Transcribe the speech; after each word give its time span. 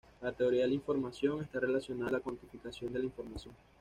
La 0.19 0.31
teoría 0.31 0.63
de 0.63 0.69
la 0.69 0.73
información 0.73 1.43
está 1.43 1.59
relacionada 1.59 2.07
a 2.09 2.13
la 2.13 2.19
cuantificación 2.21 2.91
de 2.91 2.97
la 2.97 3.05
información. 3.05 3.53